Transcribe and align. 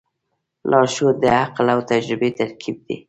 لارښود 0.69 1.15
د 1.23 1.25
عقل 1.43 1.65
او 1.75 1.79
تجربې 1.91 2.29
ترکیب 2.39 2.77
دی. 2.87 2.97